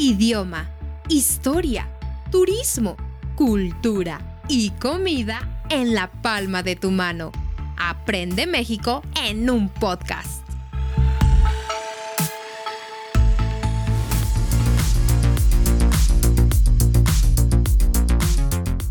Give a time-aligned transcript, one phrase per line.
[0.00, 0.70] idioma,
[1.10, 1.86] historia,
[2.32, 2.96] turismo,
[3.36, 7.32] cultura y comida en la palma de tu mano.
[7.76, 10.42] Aprende México en un podcast.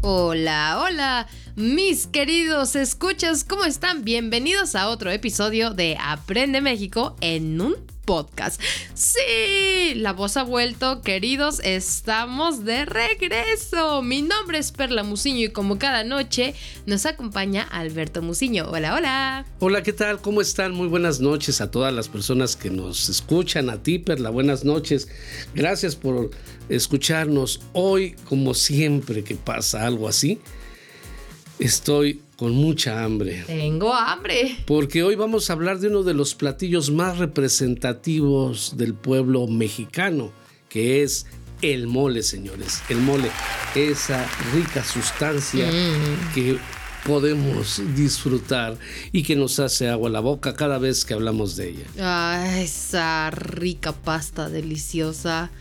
[0.01, 4.03] Hola, hola, mis queridos escuchas, ¿cómo están?
[4.03, 8.59] Bienvenidos a otro episodio de Aprende México en un podcast.
[8.95, 14.01] Sí, la voz ha vuelto, queridos, estamos de regreso.
[14.01, 16.55] Mi nombre es Perla Muciño y como cada noche
[16.87, 18.65] nos acompaña Alberto Muciño.
[18.67, 19.45] Hola, hola.
[19.59, 20.21] Hola, ¿qué tal?
[20.21, 20.71] ¿Cómo están?
[20.71, 25.07] Muy buenas noches a todas las personas que nos escuchan, a ti, Perla, buenas noches.
[25.53, 26.31] Gracias por
[26.67, 30.39] escucharnos hoy, como siempre que pasa algo así.
[31.59, 33.44] Estoy con mucha hambre.
[33.48, 34.56] Tengo hambre.
[34.66, 40.31] Porque hoy vamos a hablar de uno de los platillos más representativos del pueblo mexicano,
[40.70, 41.25] que es
[41.62, 42.81] el mole, señores.
[42.88, 43.30] El mole,
[43.76, 46.34] esa rica sustancia mm.
[46.34, 46.58] que
[47.06, 48.78] podemos disfrutar
[49.12, 51.86] y que nos hace agua a la boca cada vez que hablamos de ella.
[52.00, 55.52] Ah, esa rica pasta deliciosa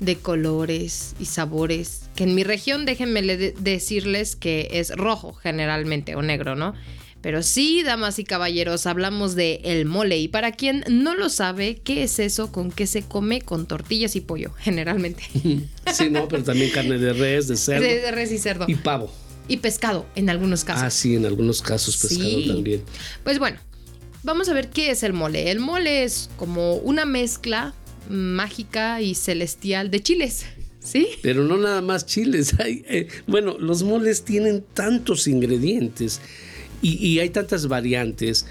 [0.00, 2.07] de colores y sabores.
[2.18, 6.74] Que en mi región, déjenme decirles que es rojo generalmente o negro, ¿no?
[7.20, 10.18] Pero sí, damas y caballeros, hablamos de el mole.
[10.18, 12.50] Y para quien no lo sabe, ¿qué es eso?
[12.50, 13.40] ¿Con qué se come?
[13.40, 15.22] Con tortillas y pollo, generalmente.
[15.94, 17.82] sí, no, pero también carne de res, de cerdo.
[17.86, 18.64] De, res y cerdo.
[18.66, 19.12] Y pavo.
[19.46, 20.82] Y pescado, en algunos casos.
[20.82, 22.82] Ah, sí, en algunos casos pescado también.
[23.22, 23.60] Pues bueno,
[24.24, 25.52] vamos a ver qué es el mole.
[25.52, 27.74] El mole es como una mezcla
[28.08, 30.46] mágica y celestial de chiles.
[30.88, 31.08] ¿Sí?
[31.22, 32.54] Pero no nada más chiles.
[32.60, 36.20] Hay, eh, bueno, los moles tienen tantos ingredientes
[36.80, 38.46] y, hay tantas variantes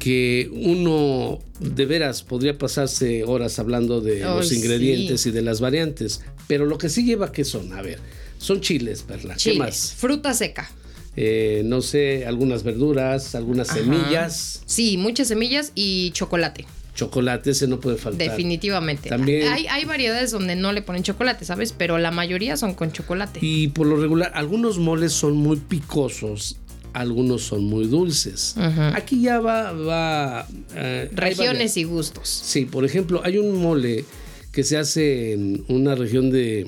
[0.00, 6.22] que uno de veras podría pasarse horas hablando de los ingredientes y de las variantes.
[6.48, 7.72] Pero lo que sí lleva, ¿qué son?
[7.72, 8.00] A ver,
[8.38, 9.36] son chiles, Perla.
[9.40, 9.94] ¿Qué más?
[9.96, 10.70] Fruta seca.
[11.16, 14.62] Eh, no sé, algunas verduras, algunas semillas.
[14.66, 16.66] Sí, muchas semillas y chocolate
[16.98, 18.28] chocolate, ese no puede faltar.
[18.28, 19.08] Definitivamente.
[19.08, 21.72] También, hay, variedades donde no le ponen chocolate, ¿sabes?
[21.72, 23.38] Pero la mayoría son con chocolate.
[23.40, 26.58] Y por lo regular, algunos moles son muy picosos,
[26.92, 28.56] algunos son muy dulces.
[28.94, 29.72] Aquí ya va...
[29.72, 32.28] va eh, Regiones y gustos.
[32.28, 34.04] Sí, por ejemplo, hay un mole
[34.50, 36.66] que se hace en una región de,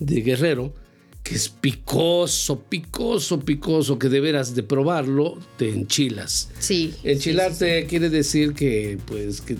[0.00, 0.74] de Guerrero
[1.30, 6.50] que es picoso, picoso, picoso, que de veras de probarlo te enchilas.
[6.58, 6.92] Sí.
[7.04, 9.56] Enchilarte quiere decir que, pues, que,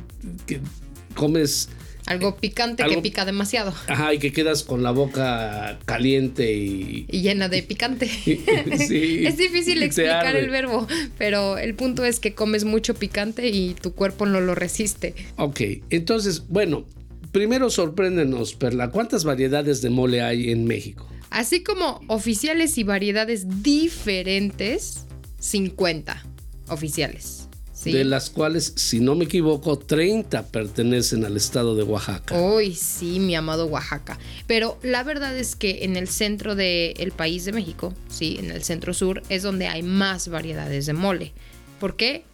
[1.14, 1.68] comes
[2.06, 3.72] algo picante que pica demasiado.
[3.86, 7.06] Ajá, y que quedas con la boca caliente y...
[7.08, 8.08] Y llena de picante.
[8.24, 8.42] sí,
[9.24, 10.88] es difícil explicar el verbo,
[11.18, 15.14] pero el punto es que comes mucho picante y tu cuerpo no lo resiste.
[15.36, 15.60] Ok,
[15.90, 16.84] entonces, bueno,
[17.30, 21.06] primero sorpréndenos, Perla, ¿cuántas variedades de mole hay en México?
[21.30, 25.06] Así como oficiales y variedades diferentes,
[25.38, 26.24] 50
[26.68, 27.48] oficiales.
[27.84, 32.38] De las cuales, si no me equivoco, 30 pertenecen al estado de Oaxaca.
[32.38, 34.18] Uy, sí, mi amado Oaxaca.
[34.46, 38.62] Pero la verdad es que en el centro del país de México, sí, en el
[38.64, 41.32] centro sur, es donde hay más variedades de mole.
[41.78, 42.24] ¿Por qué?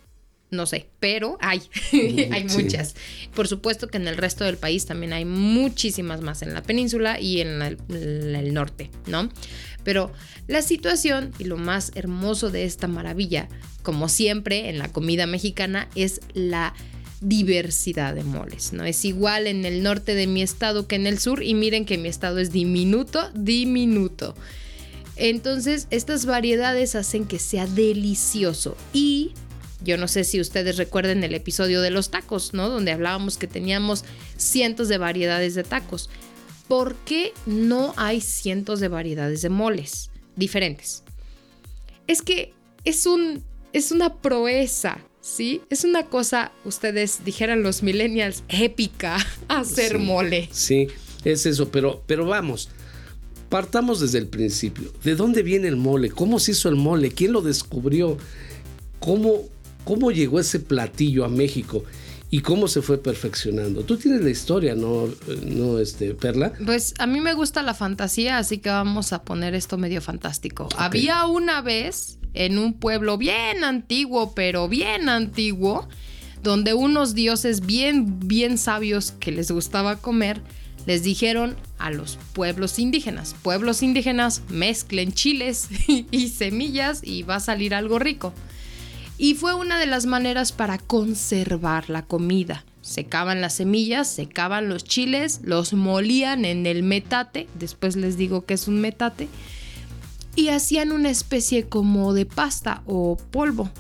[0.51, 1.63] No sé, pero hay,
[2.31, 2.95] hay muchas.
[3.35, 7.21] Por supuesto que en el resto del país también hay muchísimas más en la península
[7.21, 9.29] y en, el norte, ¿no?
[9.83, 10.13] Pero
[10.47, 13.49] la situación y lo más hermoso de esta maravilla,
[13.83, 16.75] como siempre en la comida mexicana, es la
[17.21, 18.85] diversidad de moles, ¿no?
[18.85, 21.99] Es igual en el norte de mi estado que en el sur y miren que
[21.99, 24.35] mi estado es diminuto, diminuto.
[25.17, 29.33] Entonces, estas variedades hacen que sea delicioso y
[29.87, 32.69] yo no sé si ustedes recuerden el episodio de los tacos, ¿no?
[32.69, 34.05] Donde hablábamos que teníamos
[34.37, 36.11] cientos de variedades de tacos.
[36.69, 41.05] ¿Por qué no hay cientos de variedades de moles diferentes?
[42.09, 42.53] Es que
[42.85, 45.61] es un es una proeza, ¿sí?
[45.71, 49.19] Es una cosa, ustedes dijeran los millennials, épica
[49.49, 50.49] hacer mole.
[50.51, 50.89] Sí,
[51.25, 52.69] es eso, pero pero vamos.
[53.49, 54.93] Partamos desde el principio.
[55.05, 56.11] ¿De dónde viene el mole?
[56.11, 57.13] ¿Cómo se hizo el mole?
[57.13, 58.19] ¿Quién lo descubrió?
[58.99, 59.45] ¿Cómo,
[59.87, 61.85] cómo llegó ese platillo a México
[62.29, 63.85] y cómo se fue perfeccionando.
[63.85, 65.09] Tú tienes la historia, ¿no,
[65.47, 66.53] no este, Perla?
[66.67, 70.69] Pues a mí me gusta la fantasía, así que vamos a poner esto medio fantástico.
[70.77, 75.89] Había una vez en un pueblo bien antiguo, pero bien antiguo,
[76.43, 80.43] donde unos dioses bien, bien sabios que les gustaba comer,
[80.85, 87.41] les dijeron a los pueblos indígenas, pueblos indígenas mezclen chiles y semillas y va a
[87.41, 88.33] salir algo rico
[89.19, 92.65] y fue una de las maneras para conservar la comida.
[92.83, 98.55] secaban las semillas, secaban los chiles, los molían en el metate, después les digo que
[98.55, 99.29] es un metate,
[100.37, 103.71] y hacían una especie como de pasta o polvo,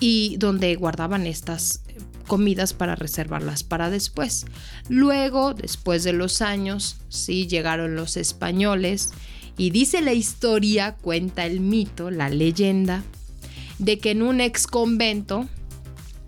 [0.00, 1.82] y donde guardaban estas
[2.26, 4.46] comidas para reservarlas para después.
[4.88, 9.10] Luego, después de los años, sí llegaron los españoles
[9.56, 13.04] y dice la historia, cuenta el mito, la leyenda,
[13.78, 15.48] de que en un ex convento,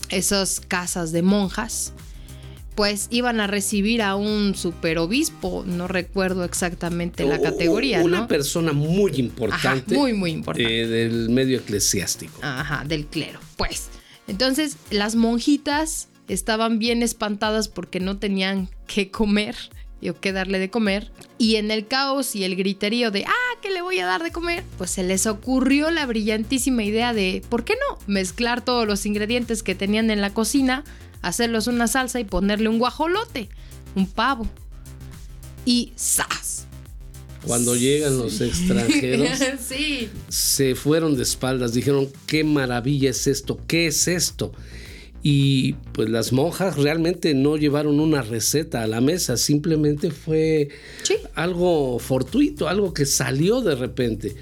[0.09, 1.93] esas casas de monjas,
[2.75, 8.03] pues iban a recibir a un superobispo, no recuerdo exactamente la categoría.
[8.03, 9.95] Una persona muy importante.
[9.95, 10.83] muy, muy importante.
[10.83, 12.39] Eh, del medio eclesiástico.
[12.43, 13.41] Ajá, del clero.
[13.57, 13.89] Pues,
[14.29, 19.57] entonces las monjitas estaban bien espantadas porque no tenían que comer
[20.09, 21.11] o qué darle de comer.
[21.39, 24.33] Y en el caos y el griterío de, ah, ¿qué le voy a dar de
[24.33, 24.65] comer?
[24.79, 27.99] Pues se les ocurrió la brillantísima idea de, ¿por qué no?
[28.07, 30.85] Mezclar todos los ingredientes que tenían en la cocina,
[31.23, 33.49] hacerlos una salsa y ponerle un guajolote,
[33.95, 34.49] un pavo.
[35.65, 36.67] Y ¡zas!
[37.45, 39.29] Cuando llegan los extranjeros,
[39.67, 40.09] sí.
[40.29, 44.53] se fueron de espaldas, dijeron, qué maravilla es esto, qué es esto.
[45.29, 50.69] Y pues las monjas realmente no llevaron una receta a la mesa, simplemente fue
[51.35, 54.37] algo fortuito, algo que salió de repente.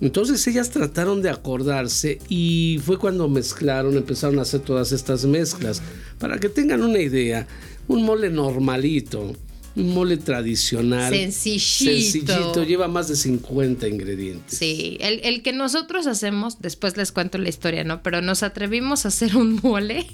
[0.00, 5.82] Entonces ellas trataron de acordarse y fue cuando mezclaron, empezaron a hacer todas estas mezclas.
[6.18, 7.46] Para que tengan una idea,
[7.86, 9.34] un mole normalito
[9.74, 11.12] un mole tradicional.
[11.12, 11.62] Sencillito.
[11.62, 14.58] Sencillito, lleva más de 50 ingredientes.
[14.58, 18.02] Sí, el, que nosotros hacemos, después les cuento la historia, ¿no?
[18.02, 20.06] Pero nos atrevimos a hacer un mole.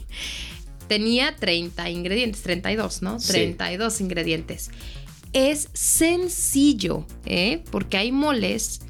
[0.86, 3.18] Tenía 30 ingredientes, 32, ¿no?
[3.18, 4.70] 32 ingredientes.
[5.32, 7.62] Es sencillo, ¿eh?
[7.70, 8.80] Porque hay moles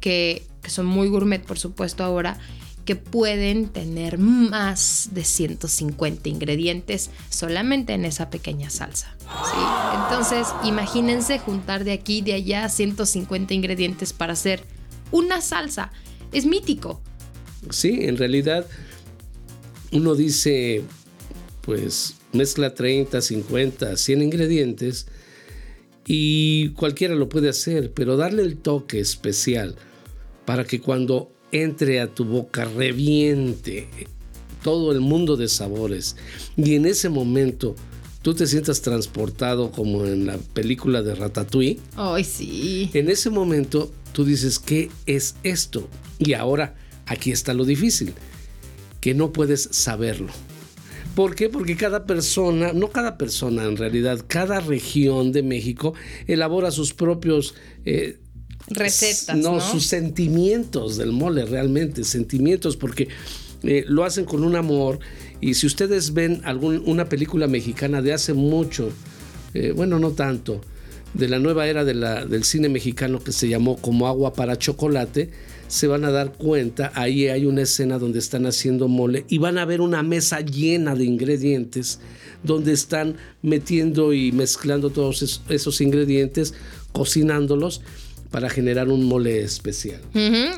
[0.00, 2.38] que, que son muy gourmet, por supuesto, ahora,
[2.86, 9.14] que pueden tener más de 150 ingredientes solamente en esa pequeña salsa.
[10.04, 14.62] Entonces, imagínense juntar de aquí y de allá 150 ingredientes para hacer
[15.10, 15.90] una salsa.
[16.32, 17.02] Es mítico.
[17.70, 18.66] Sí, en realidad
[19.90, 20.84] uno dice,
[21.62, 25.08] pues mezcla 30, 50, 100 ingredientes
[26.06, 29.74] y cualquiera lo puede hacer, pero darle el toque especial
[30.44, 33.88] para que cuando entre a tu boca, reviente
[34.62, 36.16] todo el mundo de sabores
[36.56, 37.76] y en ese momento
[38.22, 41.78] tú te sientas transportado como en la película de Ratatouille.
[41.94, 42.90] Ay, sí.
[42.92, 45.88] En ese momento tú dices, ¿qué es esto?
[46.18, 46.74] Y ahora
[47.06, 48.14] aquí está lo difícil,
[49.00, 50.32] que no puedes saberlo.
[51.14, 51.48] ¿Por qué?
[51.48, 55.94] Porque cada persona, no cada persona en realidad, cada región de México
[56.26, 57.54] elabora sus propios
[57.84, 58.18] eh,
[58.68, 59.36] recetas.
[59.36, 63.08] No, sus sentimientos del mole realmente, sentimientos, porque
[63.62, 64.98] eh, lo hacen con un amor.
[65.40, 68.90] Y si ustedes ven algún, una película mexicana de hace mucho,
[69.54, 70.60] eh, bueno, no tanto,
[71.14, 74.58] de la nueva era de la, del cine mexicano que se llamó Como agua para
[74.58, 75.30] chocolate,
[75.68, 79.58] se van a dar cuenta, ahí hay una escena donde están haciendo mole y van
[79.58, 81.98] a ver una mesa llena de ingredientes
[82.44, 86.54] donde están metiendo y mezclando todos esos ingredientes,
[86.92, 87.82] cocinándolos
[88.36, 89.98] para generar un mole especial.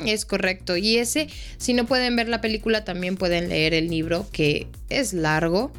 [0.05, 0.75] es correcto.
[0.75, 5.13] Y ese, si no pueden ver la película, también pueden leer el libro, que es
[5.13, 5.71] largo,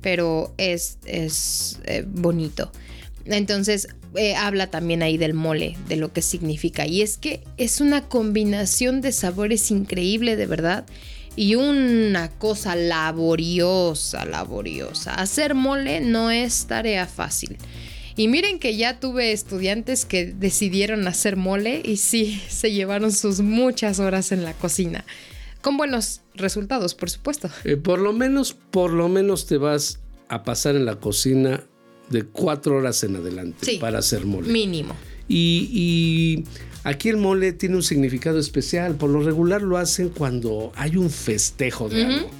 [0.00, 2.70] pero es, es eh, bonito.
[3.24, 6.86] Entonces, eh, habla también ahí del mole, de lo que significa.
[6.86, 10.86] Y es que es una combinación de sabores increíble, de verdad.
[11.34, 15.14] Y una cosa laboriosa, laboriosa.
[15.14, 17.58] Hacer mole no es tarea fácil.
[18.16, 23.40] Y miren que ya tuve estudiantes que decidieron hacer mole y sí, se llevaron sus
[23.40, 25.04] muchas horas en la cocina.
[25.60, 27.50] Con buenos resultados, por supuesto.
[27.64, 31.64] Eh, por lo menos, por lo menos te vas a pasar en la cocina
[32.08, 34.48] de cuatro horas en adelante para hacer mole.
[34.48, 34.94] Mínimo.
[35.28, 36.44] Y,
[36.82, 38.96] aquí el mole tiene un significado especial.
[38.96, 42.30] Por lo regular lo hacen cuando hay un festejo de algo.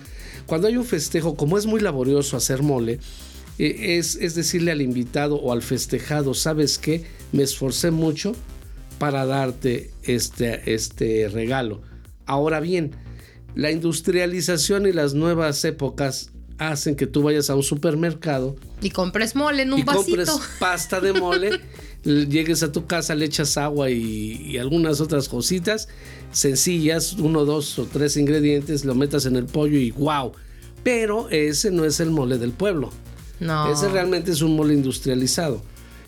[0.47, 2.99] Cuando hay un festejo, como es muy laborioso hacer mole,
[3.62, 7.05] eh, es, decirle al invitado o al festejado, ¿sabes qué?
[7.33, 8.33] Me esforcé mucho
[8.99, 11.83] para darte este, este regalo.
[12.25, 12.93] Ahora bien,
[13.55, 19.35] la industrialización y las nuevas épocas hacen que tú vayas a un supermercado y compres
[19.35, 21.50] mole en un y compres pasta de mole,
[22.05, 25.88] llegues a tu casa, le echas agua y, y, algunas otras cositas
[26.33, 30.33] sencillas, uno, dos o tres ingredientes, lo metas en el pollo y wow.
[30.83, 32.90] Pero ese no es el mole del pueblo.
[33.40, 35.62] Ese realmente es un mole industrializado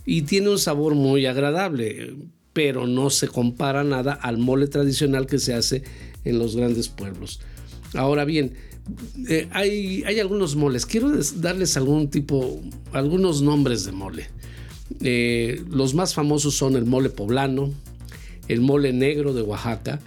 [0.04, 2.14] y tiene un sabor muy agradable,
[2.52, 5.82] pero no se compara nada al mole tradicional que se hace
[6.24, 7.40] en los grandes pueblos.
[7.94, 8.54] Ahora bien,
[9.28, 10.86] eh, hay, hay algunos moles.
[10.86, 12.60] Quiero darles algún tipo,
[12.92, 14.28] algunos nombres de mole.
[15.00, 17.70] Eh, los más famosos son el mole poblano,
[18.48, 20.00] el mole negro de Oaxaca,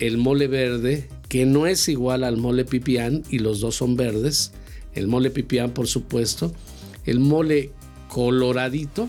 [0.00, 4.52] el mole verde, que no es igual al mole pipián y los dos son verdes.
[4.94, 6.52] El mole pipián, por supuesto.
[7.04, 7.72] El mole
[8.08, 9.08] coloradito,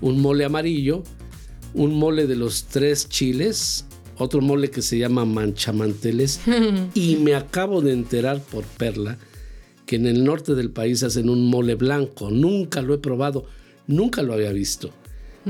[0.00, 1.02] un mole amarillo,
[1.74, 3.86] un mole de los tres chiles,
[4.18, 6.40] otro mole que se llama manchamanteles.
[6.94, 9.18] y me acabo de enterar por Perla
[9.86, 12.30] que en el norte del país hacen un mole blanco.
[12.30, 13.46] Nunca lo he probado,
[13.86, 14.90] nunca lo había visto.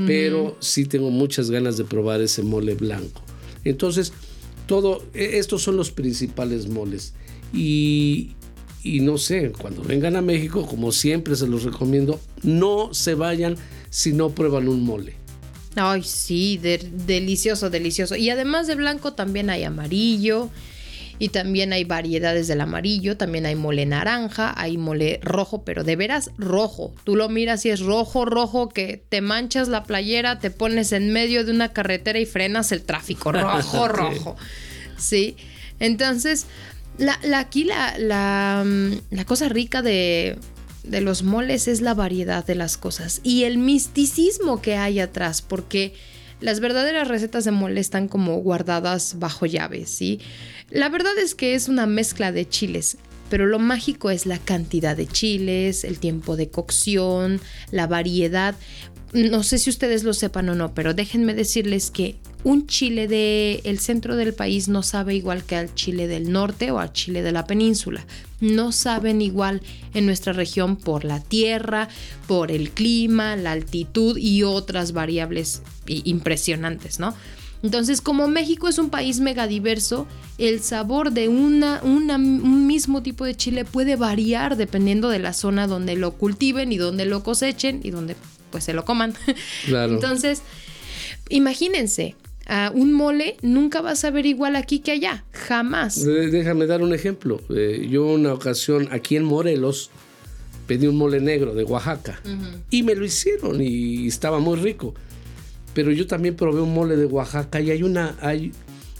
[0.07, 3.21] Pero sí tengo muchas ganas de probar ese mole blanco.
[3.65, 4.13] Entonces,
[4.65, 7.13] todo, e, estos son los principales moles.
[7.53, 8.31] Y,
[8.83, 13.55] y no sé, cuando vengan a México, como siempre se los recomiendo, no se vayan
[13.89, 15.15] si no prueban un mole.
[15.75, 18.15] Ay, sí, delicioso, delicioso.
[18.15, 20.49] Y además de blanco también hay amarillo.
[21.19, 25.95] Y también hay variedades del amarillo, también hay mole naranja, hay mole rojo, pero de
[25.95, 26.95] veras rojo.
[27.03, 31.13] Tú lo miras y es rojo, rojo, que te manchas la playera, te pones en
[31.13, 33.31] medio de una carretera y frenas el tráfico.
[33.31, 34.35] Rojo, rojo.
[34.97, 35.35] Sí.
[35.79, 36.47] Entonces,
[36.97, 40.37] la, aquí la, la, mm, la cosa rica de,
[40.83, 45.41] de los moles es la variedad de las cosas y el misticismo que hay atrás,
[45.41, 45.93] porque
[46.39, 50.19] las verdaderas recetas de mole están como guardadas bajo llaves, ¿sí?
[50.69, 52.97] La verdad es que es una mezcla de chiles,
[53.29, 58.55] pero lo mágico es la cantidad de chiles, el tiempo de cocción, la variedad.
[59.13, 63.79] No sé si ustedes lo sepan o no, pero déjenme decirles que un chile del
[63.79, 67.31] centro del país no sabe igual que al chile del norte o al chile de
[67.31, 68.05] la península.
[68.39, 69.61] No saben igual
[69.93, 71.89] en nuestra región por la tierra,
[72.27, 77.13] por el clima, la altitud y otras variables impresionantes, ¿no?
[77.63, 80.07] Entonces, como México es un país megadiverso,
[80.39, 85.67] el sabor de una, un mismo tipo de chile puede variar dependiendo de la zona
[85.67, 88.15] donde lo cultiven y donde lo cosechen y donde
[88.49, 89.13] pues se lo coman.
[89.65, 89.93] Claro.
[89.93, 90.41] Entonces,
[91.29, 92.15] imagínense,
[92.73, 96.03] un mole nunca vas a ver igual aquí que allá, jamás.
[96.03, 97.41] Déjame dar un ejemplo.
[97.49, 99.89] Eh, yo una ocasión aquí en Morelos
[100.67, 102.21] pedí un mole negro de Oaxaca
[102.69, 104.93] y me lo hicieron y estaba muy rico.
[105.73, 108.51] Pero yo también probé un mole de Oaxaca y hay una, hay,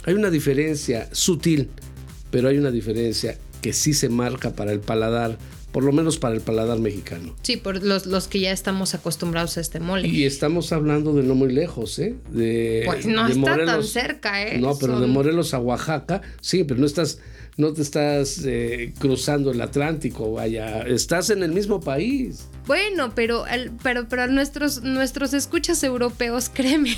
[0.05, 1.70] hay una diferencia sutil,
[2.29, 5.38] pero hay una diferencia que sí se marca para el paladar
[5.72, 7.36] por lo menos para el paladar mexicano.
[7.42, 10.08] Sí, por los, los que ya estamos acostumbrados a este mole.
[10.08, 12.16] Y estamos hablando de no muy lejos, ¿eh?
[12.30, 14.58] De, pues no está tan cerca, ¿eh?
[14.60, 17.20] No, pero de Morelos a Oaxaca, sí, pero no estás,
[17.58, 22.48] no te estás eh, cruzando el Atlántico, vaya, estás en el mismo país.
[22.68, 26.96] Bueno, pero, el, pero, pero nuestros, nuestros escuchas europeos, créeme,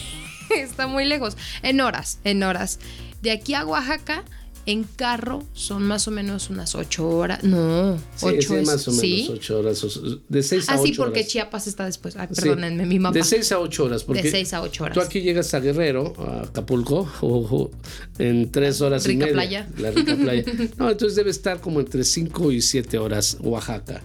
[0.49, 1.37] está muy lejos.
[1.61, 2.79] En horas, en horas.
[3.21, 4.25] De aquí a Oaxaca
[4.65, 7.43] en carro son más o menos unas ocho horas.
[7.43, 9.99] No, ocho sí, más o menos ocho horas.
[10.29, 12.15] De seis a ah, ocho sí, porque Chiapas está después.
[12.15, 13.13] Ay, perdónenme, mi mamá.
[13.13, 14.03] De seis a ocho horas.
[14.03, 14.95] Porque de seis a ocho horas.
[14.95, 17.71] Tú aquí llegas a Guerrero, a Acapulco, o,
[18.19, 19.33] en tres horas rica y media.
[19.33, 19.69] playa.
[19.77, 20.43] La rica playa.
[20.77, 24.01] No, entonces debe estar como entre cinco y siete horas Oaxaca.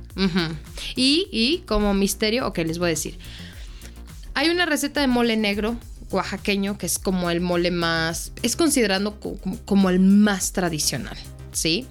[0.97, 3.19] y, y como misterio, ok, les voy a decir.
[4.35, 5.77] Hay una receta de mole negro
[6.11, 9.19] oaxaqueño, que es como el mole más, es considerado
[9.65, 11.17] como, el más tradicional,
[11.53, 11.87] ¿sí?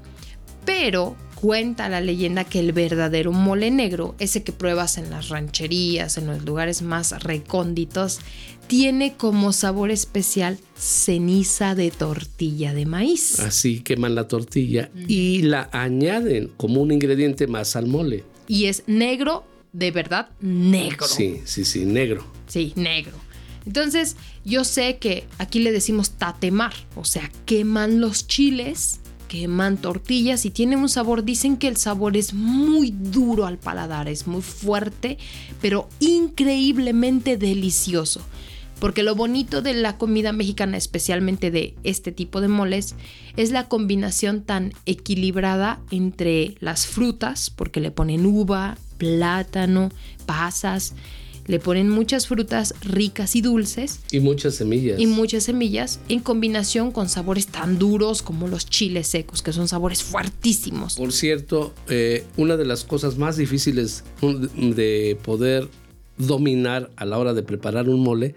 [0.66, 6.18] Pero cuenta la leyenda que el verdadero mole negro, ese que pruebas en las rancherías,
[6.18, 8.20] en los lugares más recónditos,
[8.68, 13.40] tiene como sabor especial ceniza de tortilla de maíz.
[13.40, 18.24] Así queman la tortilla y la añaden como un ingrediente más al mole.
[18.48, 21.08] Y es negro, de verdad, negro.
[21.08, 22.26] Sí, sí, sí, negro.
[22.48, 23.14] Sí, negro.
[23.68, 30.46] Entonces, yo sé que aquí le decimos tatemar, o sea, queman los chiles, queman tortillas
[30.46, 34.42] y tiene un sabor, dicen que el sabor es muy duro al paladar, es muy
[34.42, 35.18] fuerte,
[35.62, 38.22] pero increíblemente delicioso.
[38.80, 42.96] Porque lo bonito de la comida mexicana, especialmente de este tipo de moles,
[43.36, 49.90] es la combinación tan equilibrada entre las frutas, porque le ponen uva, plátano,
[50.26, 50.94] pasas,
[51.48, 54.02] le ponen muchas frutas ricas y dulces.
[54.12, 55.00] Y muchas semillas.
[55.00, 59.68] Y muchas semillas en combinación con sabores tan duros como los chiles secos, que son
[59.68, 60.96] sabores fuertísimos.
[60.96, 65.70] Por cierto, eh, una de las cosas más difíciles de poder
[66.18, 68.36] dominar a la hora de preparar un mole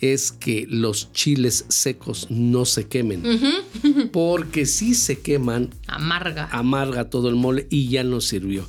[0.00, 3.22] es que los chiles secos no se quemen.
[4.12, 6.48] Porque si se queman, amarga.
[6.52, 8.66] Amarga todo el mole y ya no sirvió.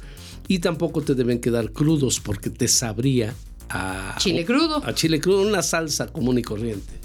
[0.47, 3.33] Y tampoco te deben quedar crudos porque te sabría
[3.73, 4.83] a chile crudo.
[4.85, 6.99] A chile crudo, una salsa común y corriente.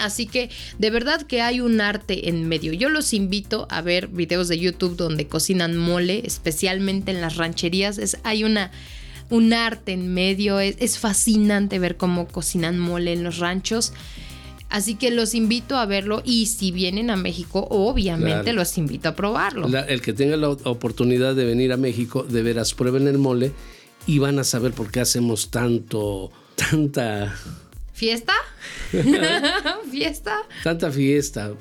[0.00, 2.72] así que de verdad que hay un arte en medio.
[2.72, 7.98] Yo los invito a ver videos de YouTube donde cocinan mole, especialmente en las rancherías.
[7.98, 8.70] Es, hay una
[9.30, 10.60] un arte en medio.
[10.60, 13.92] Es, fascinante ver cómo cocinan mole en los ranchos.
[14.68, 19.14] Así que los invito a verlo y si vienen a México, obviamente los invito a
[19.14, 19.68] probarlo.
[19.68, 23.52] el que tenga la oportunidad de venir a México, de veras prueben el mole
[24.06, 27.34] y van a saber por qué hacemos tanto, tanta...
[27.92, 28.34] ¿Fiesta?
[29.90, 30.38] ¿Fiesta?
[30.64, 31.52] Tanta fiesta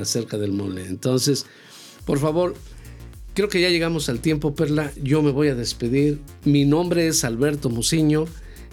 [0.00, 0.86] acerca del mole.
[0.86, 1.46] Entonces,
[2.06, 2.54] por favor,
[3.34, 4.92] Creo que ya llegamos al tiempo, Perla.
[5.00, 6.18] Yo me voy a despedir.
[6.44, 8.26] Mi nombre es Alberto Muciño.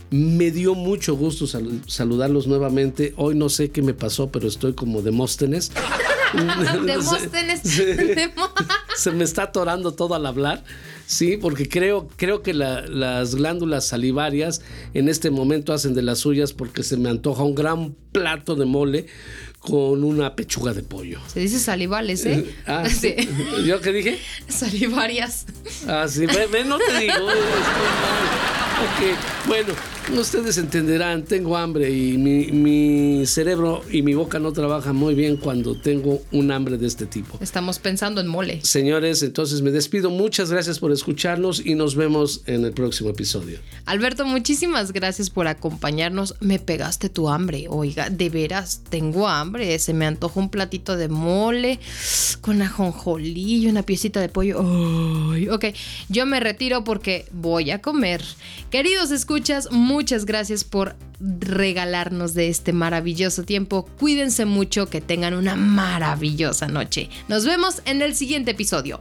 [0.09, 1.47] Me dio mucho gusto
[1.87, 3.13] saludarlos nuevamente.
[3.17, 5.71] Hoy no sé qué me pasó, pero estoy como Demóstenes.
[6.85, 7.61] Demóstenes.
[8.95, 10.63] Se me está atorando todo al hablar.
[11.05, 14.61] Sí, porque creo, creo que las glándulas salivarias
[14.93, 18.65] en este momento hacen de las suyas porque se me antoja un gran plato de
[18.65, 19.05] mole
[19.59, 21.19] con una pechuga de pollo.
[21.27, 22.53] Se dice salivales, ¿eh?
[22.65, 23.15] ah, sí.
[23.65, 24.19] ¿Yo qué dije?
[24.49, 25.45] Salivarias.
[25.87, 27.25] Ah, sí, no te digo.
[28.77, 29.73] Ok, bueno,
[30.15, 35.75] ustedes entenderán, tengo hambre y mi, cerebro y mi boca no trabajan muy bien cuando
[35.75, 37.37] tengo un hambre de este tipo.
[37.41, 38.61] Estamos pensando en mole.
[38.63, 40.09] Señores, entonces me despido.
[40.09, 43.59] Muchas gracias por escucharnos y nos vemos en el próximo episodio.
[43.85, 46.35] Alberto, muchísimas gracias por acompañarnos.
[46.39, 47.65] Me pegaste tu hambre.
[47.69, 49.77] Oiga, de veras, tengo hambre.
[49.79, 51.79] Se me antoja un platito de mole
[52.41, 54.59] con ajonjolí y una piecita de pollo.
[54.59, 55.65] ok,
[56.09, 58.23] yo me retiro porque voy a comer.
[58.69, 63.89] Queridos escuchas, muchas gracias por regalarnos de este maravilloso tiempo.
[63.97, 67.09] Cuídense mucho, que tengan una maravillosa noche.
[67.27, 68.99] Nos vemos en el siguiente episodio.